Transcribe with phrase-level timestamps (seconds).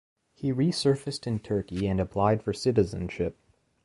[0.33, 3.37] He resurfaced in Turkey and applied for citizenship.